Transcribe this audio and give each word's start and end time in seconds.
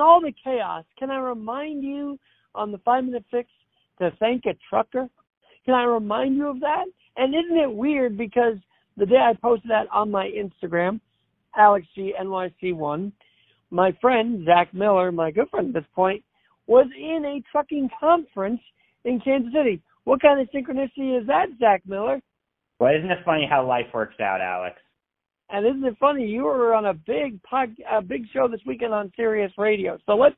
all 0.00 0.20
the 0.20 0.32
chaos, 0.42 0.84
can 0.98 1.10
I 1.10 1.18
remind 1.18 1.82
you 1.82 2.18
on 2.54 2.72
the 2.72 2.78
five 2.78 3.04
minute 3.04 3.24
fix 3.30 3.48
to 3.98 4.10
thank 4.18 4.46
a 4.46 4.54
trucker? 4.68 5.08
Can 5.64 5.74
I 5.74 5.84
remind 5.84 6.36
you 6.36 6.48
of 6.48 6.60
that? 6.60 6.84
And 7.16 7.34
isn't 7.34 7.58
it 7.58 7.72
weird 7.72 8.18
because 8.18 8.56
the 8.96 9.06
day 9.06 9.16
I 9.16 9.34
posted 9.40 9.70
that 9.70 9.86
on 9.92 10.10
my 10.10 10.30
Instagram, 10.30 11.00
Alex 11.56 11.86
G 11.94 12.12
NYC1, 12.20 13.12
my 13.70 13.92
friend 14.00 14.44
Zach 14.44 14.72
Miller, 14.74 15.10
my 15.10 15.30
good 15.30 15.48
friend 15.50 15.68
at 15.68 15.82
this 15.82 15.90
point, 15.94 16.22
was 16.66 16.86
in 16.96 17.24
a 17.24 17.42
trucking 17.50 17.88
conference 17.98 18.60
in 19.04 19.20
Kansas 19.20 19.52
City. 19.52 19.82
What 20.04 20.20
kind 20.20 20.40
of 20.40 20.48
synchronicity 20.48 21.20
is 21.20 21.26
that, 21.26 21.46
Zach 21.58 21.82
Miller? 21.86 22.20
Well, 22.78 22.94
isn't 22.94 23.10
it 23.10 23.18
funny 23.24 23.46
how 23.48 23.66
life 23.66 23.86
works 23.92 24.20
out, 24.20 24.40
Alex? 24.40 24.76
And 25.50 25.66
isn't 25.66 25.84
it 25.84 25.96
funny? 26.00 26.26
You 26.26 26.44
were 26.44 26.74
on 26.74 26.86
a 26.86 26.94
big 26.94 27.42
pod, 27.42 27.70
a 27.90 28.00
big 28.00 28.22
show 28.32 28.48
this 28.48 28.60
weekend 28.66 28.94
on 28.94 29.12
Sirius 29.16 29.52
Radio. 29.58 29.98
So 30.06 30.14
let's 30.14 30.36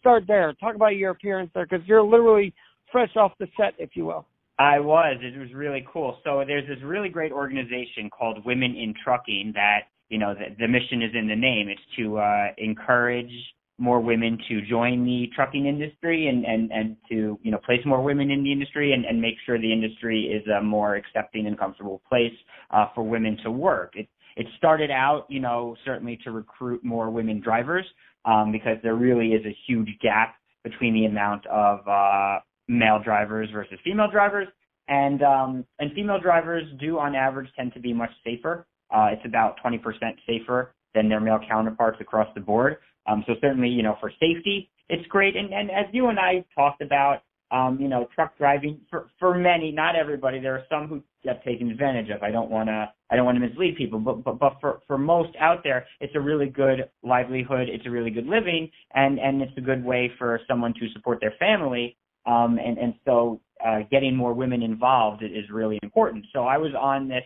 start 0.00 0.24
there. 0.26 0.52
Talk 0.54 0.74
about 0.74 0.96
your 0.96 1.12
appearance 1.12 1.50
there, 1.54 1.66
because 1.68 1.86
you're 1.86 2.02
literally 2.02 2.52
fresh 2.90 3.16
off 3.16 3.32
the 3.38 3.46
set, 3.56 3.74
if 3.78 3.90
you 3.94 4.04
will. 4.04 4.26
I 4.58 4.78
was. 4.78 5.16
It 5.20 5.38
was 5.38 5.52
really 5.54 5.84
cool. 5.92 6.18
So 6.24 6.44
there's 6.46 6.66
this 6.68 6.78
really 6.84 7.08
great 7.08 7.32
organization 7.32 8.10
called 8.10 8.44
Women 8.44 8.76
in 8.76 8.94
Trucking 9.02 9.52
that 9.54 9.80
you 10.08 10.18
know 10.18 10.34
the, 10.34 10.54
the 10.58 10.68
mission 10.68 11.02
is 11.02 11.10
in 11.18 11.26
the 11.26 11.36
name. 11.36 11.68
It's 11.68 11.80
to 11.98 12.18
uh, 12.18 12.46
encourage 12.58 13.32
more 13.78 14.00
women 14.00 14.38
to 14.48 14.60
join 14.62 15.04
the 15.04 15.28
trucking 15.34 15.66
industry 15.66 16.28
and, 16.28 16.44
and, 16.44 16.70
and 16.70 16.96
to, 17.08 17.38
you 17.42 17.50
know, 17.50 17.58
place 17.58 17.80
more 17.84 18.02
women 18.02 18.30
in 18.30 18.44
the 18.44 18.52
industry 18.52 18.92
and, 18.92 19.04
and 19.04 19.20
make 19.20 19.34
sure 19.44 19.58
the 19.58 19.72
industry 19.72 20.24
is 20.24 20.46
a 20.48 20.62
more 20.62 20.96
accepting 20.96 21.46
and 21.46 21.58
comfortable 21.58 22.02
place 22.08 22.32
uh, 22.70 22.86
for 22.94 23.02
women 23.02 23.36
to 23.42 23.50
work. 23.50 23.92
It, 23.96 24.08
it 24.36 24.46
started 24.56 24.90
out, 24.90 25.26
you 25.28 25.40
know, 25.40 25.76
certainly 25.84 26.18
to 26.24 26.30
recruit 26.30 26.84
more 26.84 27.10
women 27.10 27.40
drivers 27.40 27.84
um, 28.24 28.52
because 28.52 28.76
there 28.82 28.94
really 28.94 29.28
is 29.28 29.44
a 29.44 29.56
huge 29.66 29.88
gap 30.00 30.36
between 30.64 30.94
the 30.94 31.06
amount 31.06 31.46
of 31.46 31.86
uh, 31.88 32.38
male 32.68 33.00
drivers 33.02 33.48
versus 33.52 33.78
female 33.84 34.10
drivers. 34.10 34.48
And 34.88 35.22
um, 35.22 35.64
and 35.78 35.92
female 35.92 36.20
drivers 36.20 36.64
do, 36.80 36.98
on 36.98 37.14
average, 37.14 37.48
tend 37.56 37.72
to 37.74 37.80
be 37.80 37.92
much 37.92 38.10
safer. 38.24 38.66
Uh, 38.92 39.08
it's 39.12 39.24
about 39.24 39.56
20% 39.64 39.80
safer 40.26 40.74
than 40.94 41.08
their 41.08 41.20
male 41.20 41.38
counterparts 41.48 41.98
across 42.00 42.28
the 42.34 42.40
board. 42.40 42.76
Um, 43.06 43.24
so 43.26 43.34
certainly, 43.40 43.68
you 43.68 43.82
know, 43.82 43.96
for 44.00 44.10
safety, 44.20 44.70
it's 44.88 45.06
great. 45.08 45.36
And, 45.36 45.52
and 45.52 45.70
as 45.70 45.86
you 45.92 46.08
and 46.08 46.18
I 46.18 46.44
talked 46.54 46.82
about, 46.82 47.22
um, 47.50 47.78
you 47.78 47.88
know, 47.88 48.08
truck 48.14 48.36
driving 48.38 48.80
for, 48.90 49.10
for 49.18 49.36
many, 49.36 49.72
not 49.72 49.94
everybody, 49.94 50.40
there 50.40 50.54
are 50.54 50.64
some 50.70 50.88
who 50.88 51.02
get 51.22 51.44
taken 51.44 51.70
advantage 51.70 52.08
of. 52.10 52.22
I 52.22 52.30
don't 52.30 52.50
want 52.50 52.68
to, 52.68 52.88
I 53.10 53.16
don't 53.16 53.26
want 53.26 53.36
to 53.36 53.46
mislead 53.46 53.76
people, 53.76 53.98
but, 53.98 54.24
but, 54.24 54.38
but 54.38 54.56
for, 54.60 54.80
for 54.86 54.96
most 54.96 55.36
out 55.38 55.62
there, 55.62 55.84
it's 56.00 56.14
a 56.16 56.20
really 56.20 56.46
good 56.46 56.88
livelihood. 57.02 57.68
It's 57.68 57.86
a 57.86 57.90
really 57.90 58.10
good 58.10 58.26
living 58.26 58.70
and, 58.94 59.18
and 59.18 59.42
it's 59.42 59.52
a 59.58 59.60
good 59.60 59.84
way 59.84 60.10
for 60.18 60.40
someone 60.48 60.72
to 60.74 60.88
support 60.94 61.18
their 61.20 61.34
family. 61.38 61.96
Um, 62.24 62.58
and, 62.64 62.78
and 62.78 62.94
so, 63.04 63.40
uh, 63.64 63.80
getting 63.90 64.16
more 64.16 64.32
women 64.32 64.62
involved 64.62 65.22
is 65.22 65.44
really 65.52 65.78
important. 65.82 66.24
So 66.32 66.44
I 66.44 66.56
was 66.56 66.72
on 66.78 67.08
this, 67.08 67.22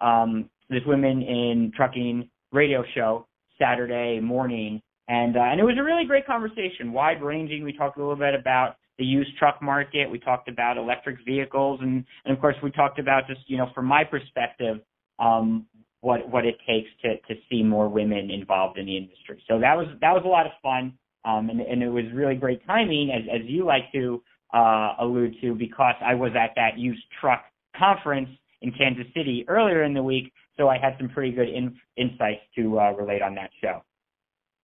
um, 0.00 0.50
this 0.68 0.82
women 0.86 1.22
in 1.22 1.72
trucking 1.74 2.28
radio 2.52 2.82
show 2.94 3.26
Saturday 3.58 4.20
morning 4.20 4.82
and 5.08 5.36
uh, 5.36 5.40
and 5.40 5.58
it 5.58 5.64
was 5.64 5.76
a 5.78 5.82
really 5.82 6.04
great 6.04 6.26
conversation, 6.26 6.92
wide 6.92 7.22
ranging. 7.22 7.64
We 7.64 7.72
talked 7.72 7.96
a 7.96 8.00
little 8.00 8.16
bit 8.16 8.34
about 8.34 8.76
the 8.98 9.04
used 9.04 9.36
truck 9.38 9.62
market. 9.62 10.10
We 10.10 10.18
talked 10.18 10.48
about 10.48 10.76
electric 10.76 11.24
vehicles, 11.24 11.80
and 11.82 12.04
and 12.24 12.34
of 12.34 12.40
course 12.40 12.56
we 12.62 12.70
talked 12.70 12.98
about 12.98 13.26
just 13.26 13.40
you 13.46 13.56
know 13.56 13.70
from 13.74 13.86
my 13.86 14.04
perspective, 14.04 14.78
um, 15.18 15.66
what 16.00 16.28
what 16.30 16.44
it 16.44 16.56
takes 16.68 16.88
to 17.02 17.16
to 17.32 17.40
see 17.50 17.62
more 17.62 17.88
women 17.88 18.30
involved 18.30 18.78
in 18.78 18.86
the 18.86 18.96
industry. 18.96 19.42
So 19.48 19.58
that 19.60 19.74
was 19.76 19.86
that 20.00 20.12
was 20.12 20.22
a 20.24 20.28
lot 20.28 20.46
of 20.46 20.52
fun, 20.62 20.92
um, 21.24 21.48
and 21.48 21.60
and 21.60 21.82
it 21.82 21.88
was 21.88 22.04
really 22.14 22.34
great 22.34 22.64
timing, 22.66 23.10
as 23.10 23.22
as 23.32 23.46
you 23.48 23.64
like 23.64 23.90
to 23.92 24.22
uh, 24.52 24.94
allude 25.00 25.34
to, 25.40 25.54
because 25.54 25.94
I 26.04 26.14
was 26.14 26.32
at 26.38 26.52
that 26.56 26.78
used 26.78 27.02
truck 27.20 27.44
conference 27.78 28.28
in 28.60 28.72
Kansas 28.72 29.06
City 29.14 29.44
earlier 29.48 29.84
in 29.84 29.94
the 29.94 30.02
week, 30.02 30.32
so 30.56 30.68
I 30.68 30.78
had 30.78 30.96
some 30.98 31.08
pretty 31.08 31.30
good 31.30 31.48
in, 31.48 31.76
insights 31.96 32.40
to 32.56 32.78
uh, 32.78 32.90
relate 32.92 33.22
on 33.22 33.34
that 33.36 33.50
show. 33.62 33.82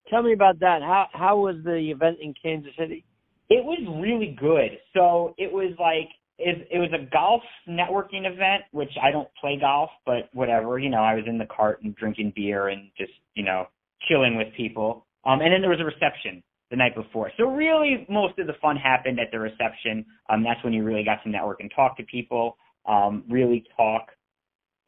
Tell 0.09 0.21
me 0.21 0.33
about 0.33 0.59
that. 0.59 0.81
How 0.81 1.07
how 1.13 1.37
was 1.37 1.55
the 1.63 1.91
event 1.91 2.17
in 2.21 2.33
Kansas 2.41 2.71
City? 2.77 3.03
It 3.49 3.63
was 3.63 3.79
really 4.01 4.35
good. 4.39 4.77
So 4.93 5.33
it 5.37 5.51
was 5.51 5.73
like 5.79 6.09
it, 6.37 6.67
it 6.69 6.79
was 6.79 6.89
a 6.93 7.09
golf 7.11 7.41
networking 7.67 8.25
event, 8.25 8.63
which 8.71 8.91
I 9.01 9.11
don't 9.11 9.29
play 9.39 9.57
golf, 9.59 9.89
but 10.05 10.29
whatever. 10.33 10.77
You 10.79 10.89
know, 10.89 11.01
I 11.01 11.15
was 11.15 11.23
in 11.27 11.37
the 11.37 11.45
cart 11.45 11.81
and 11.83 11.95
drinking 11.95 12.33
beer 12.35 12.67
and 12.67 12.89
just 12.97 13.11
you 13.35 13.43
know 13.43 13.65
chilling 14.07 14.37
with 14.37 14.47
people. 14.55 15.05
Um, 15.25 15.41
and 15.41 15.51
then 15.51 15.61
there 15.61 15.71
was 15.71 15.79
a 15.79 15.85
reception 15.85 16.43
the 16.69 16.75
night 16.75 16.95
before. 16.95 17.31
So 17.37 17.45
really, 17.45 18.05
most 18.09 18.37
of 18.37 18.47
the 18.47 18.53
fun 18.61 18.75
happened 18.75 19.19
at 19.19 19.31
the 19.31 19.39
reception. 19.39 20.05
Um, 20.29 20.43
that's 20.43 20.63
when 20.63 20.73
you 20.73 20.83
really 20.83 21.03
got 21.03 21.23
to 21.23 21.29
network 21.29 21.59
and 21.61 21.71
talk 21.75 21.97
to 21.97 22.03
people. 22.03 22.57
Um, 22.87 23.23
really 23.29 23.63
talk 23.75 24.09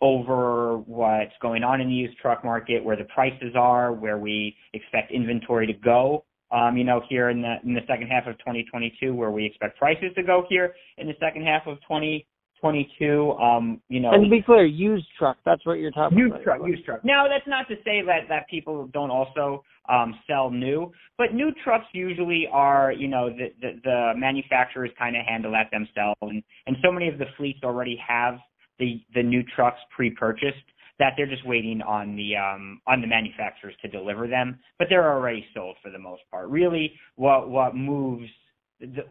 over 0.02 0.78
what's 0.78 1.34
going 1.41 1.63
on 1.63 1.81
in 1.81 1.88
the 1.88 1.94
used 1.94 2.18
truck 2.19 2.44
market, 2.44 2.84
where 2.84 2.96
the 2.96 3.06
prices 3.06 3.53
are, 3.56 3.91
where 3.91 4.18
we 4.18 4.56
expect 4.74 5.12
inventory 5.12 5.66
to 5.68 5.74
go. 5.74 6.24
Um, 6.52 6.78
you 6.78 6.84
know, 6.84 7.02
here 7.09 7.30
in 7.30 7.41
the 7.41 7.56
in 7.63 7.74
the 7.74 7.81
second 7.88 8.07
half 8.07 8.25
of 8.28 8.38
2022, 8.38 9.13
where 9.13 9.31
we 9.31 9.46
expect 9.46 9.78
prices 9.78 10.12
to 10.16 10.24
go 10.24 10.46
here 10.47 10.75
in 10.97 11.07
the 11.07 11.13
second 11.19 11.44
half 11.44 11.63
of 11.68 11.78
2022. 11.81 13.31
Um, 13.31 13.81
you 13.90 14.00
know, 14.00 14.12
and 14.12 14.24
to 14.24 14.30
be 14.30 14.41
clear, 14.41 14.66
used 14.66 15.07
truck. 15.19 15.38
That's 15.46 15.66
what 15.66 15.80
you're 15.80 15.91
talking 15.91 16.18
used 16.18 16.36
about. 16.36 16.44
truck, 16.44 16.62
used 16.66 16.86
truck. 16.86 17.03
Now, 17.03 17.28
that's 17.28 17.47
not 17.47 17.68
to 17.68 17.75
say 17.84 18.02
that 18.06 18.30
that 18.30 18.47
people 18.50 18.88
don't 18.94 19.12
also 19.12 19.63
um, 19.90 20.18
sell 20.25 20.50
new, 20.50 20.91
but 21.18 21.34
new 21.34 21.52
trucks 21.63 21.86
usually 21.91 22.47
are, 22.50 22.94
you 22.94 23.09
know, 23.09 23.30
the 23.30 23.52
the, 23.59 23.81
the 23.84 24.13
manufacturers 24.16 24.91
kind 24.97 25.18
of 25.18 25.25
handle 25.25 25.52
that 25.52 25.69
themselves, 25.72 26.19
and 26.22 26.41
and 26.66 26.78
so 26.81 26.94
many 26.94 27.09
of 27.09 27.18
the 27.18 27.25
fleets 27.36 27.59
already 27.63 28.00
have 28.07 28.38
the 28.80 29.02
the 29.14 29.24
new 29.24 29.44
trucks 29.56 29.80
pre-purchased 29.96 30.58
that 31.00 31.14
they're 31.16 31.28
just 31.28 31.46
waiting 31.46 31.82
on 31.82 32.16
the 32.16 32.36
um, 32.36 32.82
on 32.88 33.02
the 33.02 33.08
manufacturers 33.08 33.76
to 33.82 33.88
deliver 33.88 34.28
them, 34.28 34.60
but 34.80 34.88
they're 34.90 35.12
already 35.12 35.46
sold 35.54 35.78
for 35.84 35.92
the 35.92 36.00
most 36.00 36.22
part. 36.32 36.50
Really, 36.50 36.94
what 37.16 37.50
what 37.50 37.76
moves, 37.76 38.30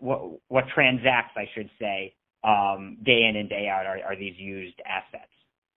what 0.01 0.41
what 0.49 0.65
transacts, 0.75 1.35
I 1.37 1.49
should 1.55 1.71
say, 1.81 2.15
um, 2.45 2.99
day 3.05 3.27
in 3.29 3.37
and 3.37 3.49
day 3.49 3.69
out 3.69 3.87
are, 3.87 3.99
are 4.05 4.17
these 4.17 4.37
used 4.37 4.81
assets, 4.85 5.33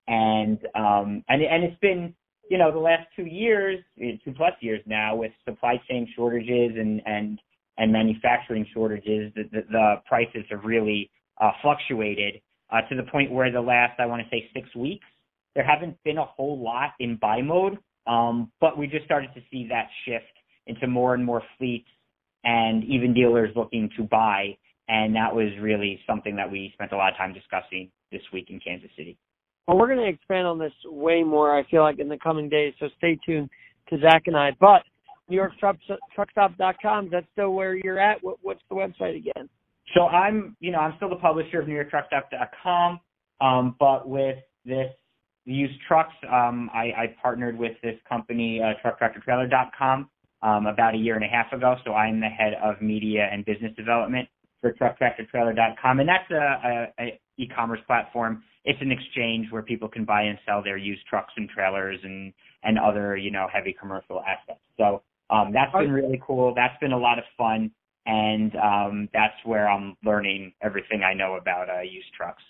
and 0.07 0.57
um, 0.75 1.23
and 1.29 1.41
and 1.43 1.63
it's 1.63 1.79
been 1.79 2.13
you 2.49 2.57
know 2.57 2.71
the 2.71 2.79
last 2.79 3.07
two 3.15 3.25
years, 3.25 3.79
two 3.97 4.33
plus 4.35 4.53
years 4.61 4.81
now, 4.87 5.15
with 5.15 5.31
supply 5.47 5.79
chain 5.87 6.07
shortages 6.15 6.71
and 6.75 7.01
and 7.05 7.39
and 7.77 7.93
manufacturing 7.93 8.65
shortages, 8.73 9.31
the, 9.35 9.43
the, 9.53 9.61
the 9.71 9.95
prices 10.05 10.43
have 10.49 10.65
really 10.65 11.09
uh, 11.39 11.51
fluctuated 11.61 12.41
uh, 12.71 12.81
to 12.89 12.95
the 12.95 13.03
point 13.11 13.31
where 13.31 13.51
the 13.51 13.61
last, 13.61 13.99
I 13.99 14.05
want 14.05 14.21
to 14.21 14.29
say, 14.29 14.49
six 14.53 14.73
weeks, 14.75 15.05
there 15.55 15.65
haven't 15.65 15.97
been 16.03 16.17
a 16.17 16.25
whole 16.25 16.61
lot 16.61 16.91
in 16.99 17.17
buy 17.17 17.41
mode, 17.41 17.77
um, 18.07 18.51
but 18.61 18.77
we 18.77 18.87
just 18.87 19.05
started 19.05 19.29
to 19.35 19.41
see 19.51 19.67
that 19.69 19.87
shift 20.05 20.25
into 20.67 20.87
more 20.87 21.13
and 21.13 21.25
more 21.25 21.41
fleets 21.57 21.87
and 22.43 22.83
even 22.83 23.13
dealers 23.13 23.49
looking 23.55 23.89
to 23.97 24.03
buy. 24.03 24.57
And 24.87 25.15
that 25.15 25.33
was 25.33 25.49
really 25.61 25.99
something 26.07 26.35
that 26.35 26.49
we 26.49 26.71
spent 26.73 26.91
a 26.91 26.97
lot 26.97 27.11
of 27.11 27.17
time 27.17 27.33
discussing 27.33 27.91
this 28.11 28.21
week 28.33 28.47
in 28.49 28.59
Kansas 28.59 28.89
City. 28.97 29.17
Well, 29.67 29.77
we're 29.77 29.87
going 29.87 29.99
to 29.99 30.07
expand 30.07 30.47
on 30.47 30.57
this 30.57 30.73
way 30.85 31.23
more, 31.23 31.55
I 31.55 31.63
feel 31.69 31.81
like, 31.81 31.99
in 31.99 32.09
the 32.09 32.17
coming 32.17 32.49
days. 32.49 32.73
So 32.79 32.87
stay 32.97 33.19
tuned 33.23 33.49
to 33.89 33.99
Zach 33.99 34.23
and 34.25 34.35
I. 34.35 34.51
But 34.59 34.81
new 35.29 35.35
york 35.35 35.51
NewYorkTruckStop.com, 35.61 37.09
that's 37.11 37.27
still 37.33 37.51
where 37.51 37.75
you're 37.75 37.99
at. 37.99 38.23
What, 38.23 38.37
what's 38.41 38.61
the 38.69 38.75
website 38.75 39.15
again? 39.15 39.47
So 39.95 40.07
I'm, 40.07 40.55
you 40.59 40.71
know, 40.71 40.79
I'm 40.79 40.93
still 40.97 41.09
the 41.09 41.15
publisher 41.15 41.61
of 41.61 41.67
NewYorkTruckStop.com, 41.67 42.99
um, 43.41 43.75
but 43.79 44.07
with 44.07 44.37
this 44.65 44.91
used 45.45 45.79
trucks, 45.87 46.13
um, 46.31 46.69
I, 46.73 46.91
I 46.97 47.15
partnered 47.21 47.57
with 47.57 47.73
this 47.81 47.95
company, 48.07 48.61
uh, 48.61 48.73
TruckTractorTrailer.com, 48.85 50.09
um, 50.41 50.67
about 50.67 50.95
a 50.95 50.97
year 50.97 51.15
and 51.15 51.23
a 51.23 51.27
half 51.27 51.51
ago. 51.51 51.75
So 51.85 51.93
I'm 51.93 52.19
the 52.19 52.27
head 52.27 52.53
of 52.63 52.81
media 52.81 53.27
and 53.31 53.43
business 53.45 53.73
development 53.75 54.27
for 54.61 54.73
TruckTractorTrailer.com, 54.73 55.99
and 55.99 56.09
that's 56.09 56.29
a, 56.31 56.91
a, 56.99 57.03
a 57.03 57.19
e-commerce 57.37 57.79
platform. 57.87 58.43
It's 58.65 58.79
an 58.81 58.91
exchange 58.91 59.47
where 59.51 59.63
people 59.63 59.87
can 59.87 60.05
buy 60.05 60.23
and 60.23 60.37
sell 60.45 60.61
their 60.61 60.77
used 60.77 61.05
trucks 61.07 61.33
and 61.37 61.49
trailers 61.49 61.97
and 62.03 62.33
and 62.61 62.77
other, 62.77 63.15
you 63.15 63.31
know, 63.31 63.47
heavy 63.51 63.73
commercial 63.79 64.21
assets. 64.21 64.59
So 64.77 65.01
um, 65.29 65.53
that's 65.53 65.71
been 65.71 65.91
really 65.91 66.21
cool. 66.25 66.53
That's 66.53 66.77
been 66.81 66.91
a 66.91 66.97
lot 66.97 67.17
of 67.17 67.23
fun 67.37 67.71
and 68.09 68.55
um, 68.55 69.09
that's 69.13 69.35
where 69.45 69.69
I'm 69.69 69.95
learning 70.03 70.53
everything 70.63 71.03
I 71.03 71.13
know 71.13 71.35
about 71.35 71.69
uh, 71.69 71.81
used 71.81 72.11
trucks. 72.17 72.41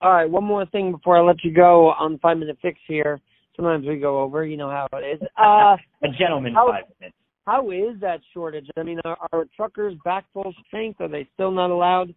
All 0.00 0.12
right, 0.12 0.28
one 0.28 0.44
more 0.44 0.66
thing 0.66 0.90
before 0.90 1.16
I 1.16 1.20
let 1.20 1.44
you 1.44 1.54
go 1.54 1.90
on 1.90 2.18
five 2.18 2.36
minute 2.36 2.58
fix 2.60 2.80
here. 2.88 3.20
Sometimes 3.54 3.86
we 3.86 3.98
go 3.98 4.20
over, 4.20 4.44
you 4.44 4.56
know 4.56 4.68
how 4.70 4.88
it 4.92 5.04
is. 5.22 5.28
Uh, 5.38 5.76
a 6.02 6.08
gentleman 6.18 6.54
how, 6.54 6.68
five 6.68 6.84
minutes. 6.98 7.16
How 7.46 7.70
is 7.70 8.00
that 8.00 8.20
shortage? 8.34 8.66
I 8.76 8.82
mean, 8.82 8.98
are, 9.04 9.16
are 9.32 9.44
truckers 9.54 9.94
back 10.04 10.24
full 10.32 10.52
strength? 10.66 11.00
Are 11.00 11.08
they 11.08 11.28
still 11.34 11.52
not 11.52 11.70
allowed 11.70 12.12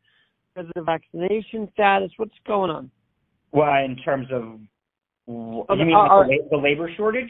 because 0.56 0.68
of 0.70 0.74
the 0.76 0.82
vaccination 0.82 1.70
status? 1.74 2.12
What's 2.18 2.34
going 2.48 2.72
on? 2.72 2.90
Well, 3.52 3.74
in 3.86 3.96
terms 4.04 4.28
of, 4.32 4.60
you 5.28 5.66
mean 5.70 5.94
are, 5.94 6.26
the 6.50 6.58
labor 6.58 6.90
shortage? 6.98 7.30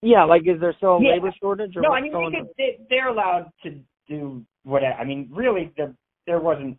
Yeah, 0.00 0.24
like 0.24 0.42
is 0.46 0.60
there 0.60 0.74
still 0.78 0.96
a 0.96 1.02
Yeah. 1.02 1.12
labor 1.12 1.32
shortage? 1.40 1.76
Or 1.76 1.82
No, 1.82 1.92
I 1.92 2.00
mean 2.00 2.12
they 2.12 2.38
could, 2.38 2.48
they, 2.58 2.78
they're 2.90 3.08
allowed 3.08 3.52
to 3.62 3.78
do 4.08 4.44
what 4.64 4.82
I 4.84 5.04
mean. 5.04 5.30
Really, 5.32 5.72
the, 5.76 5.94
there 6.26 6.40
wasn't 6.40 6.78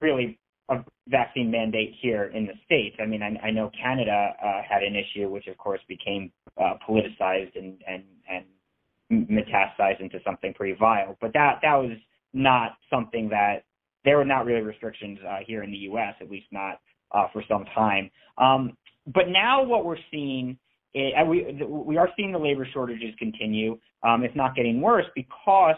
really 0.00 0.38
a 0.68 0.84
vaccine 1.08 1.50
mandate 1.50 1.94
here 2.00 2.24
in 2.34 2.46
the 2.46 2.52
states. 2.64 2.96
I 3.00 3.06
mean, 3.06 3.22
I, 3.22 3.46
I 3.46 3.50
know 3.50 3.70
Canada 3.80 4.30
uh, 4.44 4.60
had 4.68 4.82
an 4.82 4.94
issue, 4.94 5.28
which 5.28 5.46
of 5.46 5.56
course 5.56 5.80
became 5.88 6.30
uh, 6.60 6.74
politicized 6.88 7.56
and 7.56 7.80
and 7.86 8.04
and 8.28 9.28
metastasized 9.28 10.00
into 10.00 10.18
something 10.24 10.52
pretty 10.54 10.76
vile. 10.78 11.16
But 11.20 11.32
that 11.32 11.60
that 11.62 11.74
was 11.74 11.96
not 12.34 12.72
something 12.90 13.28
that 13.30 13.64
there 14.04 14.18
were 14.18 14.24
not 14.24 14.44
really 14.44 14.60
restrictions 14.60 15.18
uh, 15.28 15.38
here 15.46 15.62
in 15.62 15.70
the 15.70 15.78
U.S. 15.78 16.14
At 16.20 16.30
least 16.30 16.46
not 16.52 16.80
uh, 17.12 17.26
for 17.32 17.42
some 17.48 17.64
time. 17.74 18.10
Um, 18.36 18.76
but 19.06 19.28
now 19.28 19.62
what 19.62 19.84
we're 19.84 19.96
seeing, 20.10 20.58
is, 20.94 21.12
we 21.26 21.60
we 21.64 21.96
are 21.96 22.08
seeing 22.16 22.32
the 22.32 22.38
labor 22.38 22.66
shortages 22.72 23.14
continue. 23.18 23.78
Um, 24.02 24.22
it's 24.22 24.36
not 24.36 24.54
getting 24.54 24.80
worse 24.80 25.06
because 25.14 25.76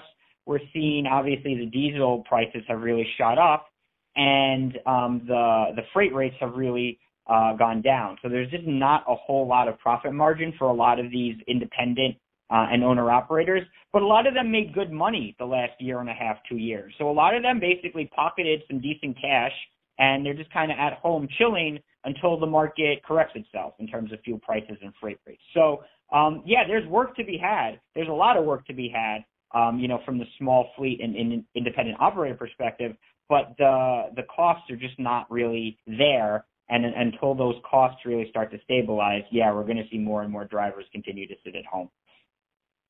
we're 0.51 0.59
seeing 0.73 1.07
obviously 1.07 1.55
the 1.55 1.67
diesel 1.67 2.25
prices 2.29 2.63
have 2.67 2.81
really 2.81 3.07
shot 3.17 3.39
up, 3.39 3.69
and 4.17 4.77
um, 4.85 5.23
the 5.29 5.67
the 5.77 5.83
freight 5.93 6.13
rates 6.13 6.35
have 6.41 6.55
really 6.55 6.99
uh, 7.29 7.53
gone 7.53 7.81
down. 7.83 8.19
So 8.21 8.29
there's 8.29 8.51
just 8.51 8.67
not 8.67 9.05
a 9.07 9.15
whole 9.15 9.47
lot 9.47 9.69
of 9.69 9.79
profit 9.79 10.13
margin 10.13 10.53
for 10.59 10.65
a 10.65 10.75
lot 10.75 10.99
of 10.99 11.09
these 11.13 11.37
independent 11.47 12.17
uh, 12.51 12.67
and 12.69 12.83
owner 12.83 13.13
operators, 13.13 13.63
but 13.93 14.03
a 14.03 14.07
lot 14.07 14.27
of 14.27 14.35
them 14.35 14.51
made 14.51 14.75
good 14.75 14.91
money 14.91 15.37
the 15.39 15.45
last 15.45 15.71
year 15.79 16.01
and 16.01 16.11
a 16.11 16.15
half, 16.15 16.39
two 16.49 16.57
years. 16.57 16.93
So 16.99 17.09
a 17.09 17.13
lot 17.13 17.37
of 17.37 17.43
them 17.45 17.61
basically 17.61 18.11
pocketed 18.13 18.63
some 18.69 18.81
decent 18.81 19.17
cash 19.21 19.53
and 20.01 20.27
they're 20.27 20.35
just 20.35 20.53
kind 20.53 20.73
of 20.73 20.79
at 20.79 20.95
home 20.95 21.29
chilling 21.39 21.79
until 22.05 22.41
the 22.41 22.47
market 22.47 23.05
corrects 23.05 23.37
itself 23.37 23.75
in 23.79 23.87
terms 23.87 24.13
of 24.13 24.19
fuel 24.25 24.41
prices 24.41 24.79
and 24.83 24.93
freight 25.01 25.19
rates. 25.29 25.43
So 25.55 25.85
um, 26.13 26.43
yeah, 26.45 26.67
there's 26.67 26.89
work 26.89 27.15
to 27.17 27.25
be 27.25 27.39
had. 27.39 27.79
There's 27.95 28.09
a 28.09 28.13
lot 28.13 28.37
of 28.37 28.45
work 28.45 28.67
to 28.67 28.75
be 28.75 28.89
had, 28.93 29.19
um, 29.53 29.79
you 29.79 29.89
know, 29.89 30.01
from 30.05 30.19
the 30.19 30.27
small 30.39 30.71
fleet 30.77 31.01
and, 31.03 31.17
and 31.17 31.45
independent 31.55 31.99
operator 32.01 32.35
perspective, 32.35 32.97
but 33.29 33.55
the 33.59 34.11
the 34.17 34.23
costs 34.35 34.71
are 34.71 34.77
just 34.77 34.99
not 34.99 35.31
really 35.31 35.79
there. 35.87 36.45
And 36.73 36.85
until 36.85 37.35
those 37.35 37.57
costs 37.69 38.07
really 38.07 38.31
start 38.31 38.53
to 38.53 38.59
stabilize, 38.63 39.23
yeah, 39.33 39.53
we're 39.53 39.65
going 39.65 39.79
to 39.79 39.89
see 39.91 39.99
more 39.99 40.23
and 40.23 40.31
more 40.31 40.45
drivers 40.45 40.85
continue 40.93 41.27
to 41.27 41.35
sit 41.45 41.57
at 41.57 41.67
home. 41.67 41.91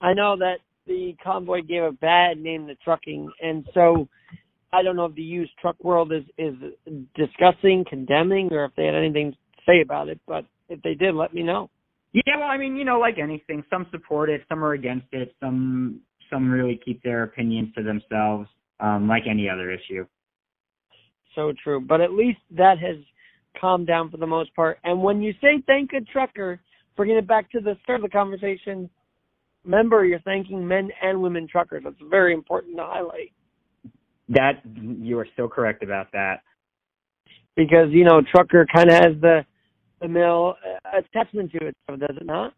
I 0.03 0.13
know 0.13 0.37
that 0.37 0.59
the 0.87 1.17
convoy 1.25 1.63
gave 1.63 1.85
a 1.85 1.93
bad 1.93 2.39
name 2.39 2.67
to 2.67 2.75
trucking, 2.77 3.31
and 3.41 3.67
so 3.73 4.07
I 4.73 4.83
don't 4.83 4.97
know 4.97 5.07
if 5.07 5.15
the 5.15 5.23
used 5.23 5.53
truck 5.61 5.77
world 5.83 6.13
is 6.13 6.25
is 6.37 6.55
discussing, 7.15 7.85
condemning, 7.89 8.53
or 8.53 8.67
if 8.67 8.73
they 8.77 8.85
had 8.85 8.95
anything 8.95 9.33
to 9.33 9.39
say 9.67 9.81
about 9.81 10.09
it. 10.09 10.21
But 10.27 10.45
if 10.69 10.83
they 10.83 10.95
did, 10.95 11.15
let 11.15 11.33
me 11.33 11.43
know. 11.43 11.71
Yeah, 12.13 12.39
well, 12.39 12.49
I 12.49 12.59
mean, 12.59 12.77
you 12.77 12.85
know, 12.85 12.99
like 12.99 13.19
anything, 13.19 13.65
some 13.71 13.87
support 13.91 14.31
it, 14.31 14.43
some 14.49 14.65
are 14.65 14.73
against 14.73 15.07
it, 15.13 15.35
some 15.41 16.01
some 16.31 16.51
really 16.51 16.81
keep 16.85 17.03
their 17.03 17.25
opinions 17.25 17.75
to 17.77 17.83
themselves, 17.83 18.49
um, 18.81 19.09
like 19.09 19.25
any 19.29 19.49
other 19.49 19.71
issue. 19.71 20.07
So 21.35 21.53
true, 21.63 21.81
but 21.81 22.01
at 22.01 22.13
least 22.13 22.39
that 22.57 22.79
has 22.79 22.97
calmed 23.61 23.87
down 23.87 24.11
for 24.11 24.17
the 24.17 24.27
most 24.27 24.55
part. 24.55 24.79
And 24.85 25.03
when 25.03 25.23
you 25.23 25.33
say 25.41 25.63
thank 25.67 25.93
a 25.93 26.01
trucker, 26.13 26.61
bringing 26.97 27.17
it 27.17 27.27
back 27.27 27.51
to 27.53 27.61
the 27.61 27.77
start 27.83 28.01
of 28.01 28.03
the 28.03 28.09
conversation, 28.09 28.89
remember 29.65 30.05
you're 30.05 30.21
thanking 30.21 30.67
men 30.67 30.91
and 31.03 31.21
women 31.21 31.47
truckers. 31.51 31.83
That's 31.85 31.97
very 32.09 32.33
important 32.35 32.77
to 32.77 32.85
highlight 32.85 33.33
That 34.29 34.63
you 34.65 35.19
are 35.19 35.27
so 35.37 35.49
correct 35.49 35.83
about 35.83 36.11
that. 36.13 36.41
because 37.57 37.89
you 37.91 38.05
know 38.05 38.23
trucker 38.35 38.67
kind 38.75 38.89
of 38.91 38.95
has 38.97 39.21
the 39.21 39.45
the 40.01 40.09
male 40.09 40.55
uh, 40.67 40.99
attachment 40.99 41.53
to 41.53 41.59
it, 41.67 41.77
so 41.89 41.95
does 41.97 42.17
it 42.21 42.25
not? 42.27 42.55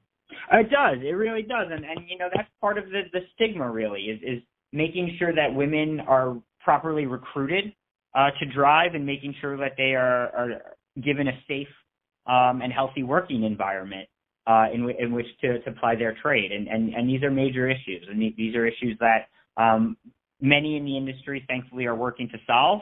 It 0.52 0.70
does. 0.70 0.99
It 1.02 1.14
really 1.14 1.43
does. 1.43 1.69
And 1.70 1.84
and 1.84 2.08
you 2.08 2.19
know 2.19 2.29
that's 2.34 2.49
part 2.61 2.79
of 2.79 2.87
the 2.87 3.02
the 3.12 3.20
stigma 3.34 3.70
really 3.70 4.02
is 4.02 4.20
is 4.23 4.43
making 4.73 5.17
sure 5.19 5.34
that 5.34 5.55
women 5.55 6.00
are 6.00 6.37
properly 6.61 7.06
recruited 7.06 7.73
uh, 8.14 8.31
to 8.38 8.46
drive 8.46 8.94
and 8.94 9.05
making 9.05 9.34
sure 9.40 9.56
that 9.56 9.73
they 9.76 9.94
are 9.94 10.29
are 10.34 10.62
given 11.02 11.29
a 11.29 11.32
safe 11.49 11.69
um, 12.26 12.61
and 12.62 12.73
healthy 12.73 13.02
working 13.02 13.44
environment 13.44 14.08
uh, 14.46 14.67
in 14.73 14.81
w- 14.81 14.96
in 14.99 15.12
which 15.12 15.26
to 15.40 15.61
to 15.61 15.73
ply 15.73 15.94
their 15.94 16.17
trade. 16.23 16.52
And 16.52 16.69
and 16.69 16.94
and 16.94 17.08
these 17.08 17.23
are 17.23 17.31
major 17.31 17.69
issues. 17.69 18.06
And 18.08 18.20
these 18.37 18.55
are 18.55 18.67
issues 18.67 18.99
that 19.00 19.28
um, 19.56 19.96
many 20.40 20.76
in 20.76 20.85
the 20.85 20.96
industry 20.96 21.44
thankfully 21.49 21.87
are 21.87 21.96
working 21.96 22.28
to 22.31 22.38
solve. 22.46 22.81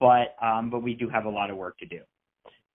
But 0.00 0.34
um, 0.42 0.70
but 0.70 0.82
we 0.82 0.94
do 0.94 1.08
have 1.08 1.26
a 1.26 1.30
lot 1.30 1.50
of 1.50 1.56
work 1.56 1.78
to 1.78 1.86
do. 1.86 2.00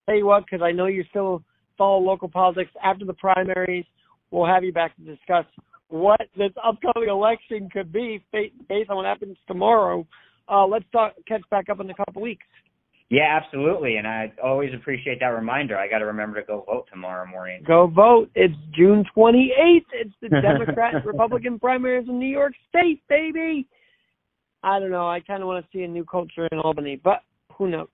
Tell 0.06 0.16
you 0.16 0.26
what, 0.26 0.46
because 0.46 0.62
I 0.64 0.72
know 0.72 0.86
you 0.86 1.04
still 1.10 1.44
follow 1.78 2.00
local 2.00 2.30
politics 2.30 2.72
after 2.84 3.04
the 3.04 3.14
primaries. 3.14 3.86
We'll 4.32 4.46
have 4.46 4.64
you 4.64 4.74
back 4.74 4.96
to 4.98 5.02
discuss 5.04 5.46
what 5.90 6.20
this 6.36 6.52
upcoming 6.64 7.10
election 7.10 7.70
could 7.72 7.92
be 7.92 8.24
based 8.32 8.90
on 8.90 8.98
what 8.98 9.06
happens 9.06 9.38
tomorrow. 9.48 10.06
Uh, 10.50 10.66
let's 10.66 10.86
talk, 10.92 11.14
catch 11.28 11.42
back 11.50 11.70
up 11.70 11.80
in 11.80 11.90
a 11.90 11.96
couple 11.96 12.22
weeks. 12.22 12.46
Yeah, 13.10 13.40
absolutely. 13.42 13.96
And 13.96 14.06
I 14.06 14.34
always 14.44 14.74
appreciate 14.74 15.22
that 15.22 15.28
reminder. 15.28 15.78
I 15.78 15.88
got 15.88 16.00
to 16.00 16.06
remember 16.06 16.42
to 16.42 16.46
go 16.46 16.66
vote 16.68 16.88
tomorrow 16.92 17.26
morning. 17.26 17.64
Go 17.66 17.88
vote. 17.88 18.30
It's 18.36 18.54
June 18.76 19.06
28th. 19.16 19.86
It's 19.94 20.14
the 20.22 20.30
Democrat 20.42 21.06
Republican 21.06 21.58
primaries 21.58 22.08
in 22.10 22.20
New 22.20 22.28
York 22.28 22.54
State, 22.68 23.02
baby. 23.08 23.66
I 24.62 24.80
don't 24.80 24.92
know. 24.92 25.08
I 25.08 25.22
kind 25.22 25.42
of 25.42 25.48
want 25.48 25.64
to 25.64 25.78
see 25.78 25.84
a 25.84 25.88
new 25.88 26.04
culture 26.04 26.48
in 26.52 26.60
Albany, 26.60 27.00
but 27.02 27.22
who 27.54 27.70
knows? 27.70 27.88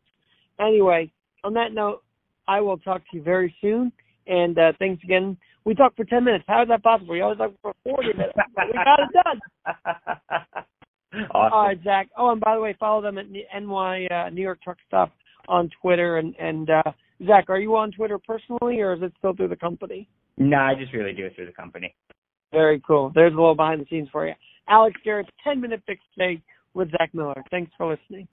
Anyway, 0.60 1.12
on 1.44 1.54
that 1.54 1.74
note, 1.74 2.04
I 2.48 2.62
will 2.62 2.78
talk 2.78 3.02
to 3.12 3.18
you 3.18 3.22
very 3.22 3.56
soon. 3.62 3.92
And 4.26 4.58
uh, 4.58 4.72
thanks 4.80 5.04
again. 5.04 5.38
We 5.66 5.76
talked 5.76 5.96
for 5.96 6.04
10 6.04 6.24
minutes. 6.24 6.44
How 6.48 6.64
is 6.64 6.68
that 6.70 6.84
possible? 6.84 7.14
We 7.14 7.22
always 7.22 7.38
talk 7.38 7.52
for 7.62 7.74
40 7.84 8.08
minutes. 8.10 8.34
we 8.36 8.74
got 8.74 9.00
it 9.00 9.10
done. 9.24 9.40
awesome. 11.34 11.54
All 11.54 11.68
right, 11.68 11.80
Zach. 11.84 12.10
Oh, 12.18 12.32
and 12.32 12.42
by 12.42 12.56
the 12.56 12.62
way, 12.62 12.76
follow 12.80 13.02
them 13.02 13.18
at 13.18 13.26
NY 13.30 14.08
uh, 14.08 14.30
New 14.30 14.42
York 14.42 14.62
Truck 14.62 14.78
Stop 14.88 15.12
on 15.48 15.70
Twitter. 15.82 16.18
And 16.18 16.36
and 16.38 16.70
uh, 16.70 16.92
Zach, 17.26 17.46
are 17.50 17.60
you 17.60 17.76
on 17.76 17.92
Twitter 17.92 18.20
personally, 18.20 18.82
or 18.82 18.94
is 18.94 19.02
it 19.02 19.14
still 19.18 19.36
through 19.36 19.50
the 19.50 19.56
company? 19.56 20.10
No, 20.38 20.58
I 20.58 20.74
just 20.78 20.94
really 20.94 21.14
do 21.14 21.26
it 21.26 21.36
through 21.36 21.46
the 21.46 21.54
company. 21.54 21.96
Very 22.52 22.82
cool. 22.86 23.12
There's 23.14 23.34
a 23.34 23.36
little 23.36 23.56
behind 23.56 23.82
the 23.82 23.86
scenes 23.90 24.10
for 24.12 24.28
you. 24.28 24.34
Alex 24.68 25.00
Garrett's 25.04 25.30
10 25.44 25.62
minute 25.62 25.82
fix 25.86 26.02
today 26.18 26.42
with 26.74 26.92
Zach 26.92 27.14
Miller. 27.14 27.42
Thanks 27.52 27.72
for 27.78 27.90
listening. 27.90 28.22